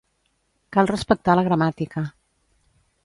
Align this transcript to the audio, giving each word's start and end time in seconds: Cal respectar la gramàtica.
Cal 0.77 0.89
respectar 0.91 1.35
la 1.41 1.43
gramàtica. 1.49 2.07